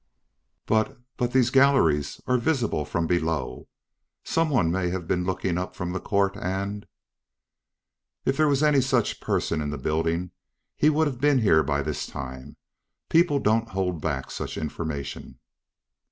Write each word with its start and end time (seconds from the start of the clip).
"But 0.65 0.97
but 1.15 1.31
these 1.31 1.51
galleries 1.51 2.19
are 2.25 2.39
visible 2.39 2.85
from 2.85 3.05
below. 3.05 3.67
Some 4.23 4.49
one 4.49 4.71
may 4.71 4.89
have 4.89 5.07
been 5.07 5.25
looking 5.25 5.59
up 5.59 5.75
from 5.75 5.91
the 5.91 5.99
court 5.99 6.35
and" 6.35 6.87
"If 8.25 8.35
there 8.35 8.47
was 8.47 8.63
any 8.63 8.81
such 8.81 9.21
person 9.21 9.61
in 9.61 9.69
the 9.69 9.77
building, 9.77 10.31
he 10.75 10.89
would 10.89 11.05
have 11.05 11.21
been 11.21 11.37
here 11.37 11.61
by 11.61 11.83
this 11.83 12.07
time. 12.07 12.57
People 13.09 13.37
don't 13.37 13.69
hold 13.69 14.01
back 14.01 14.31
such 14.31 14.57
information." 14.57 15.37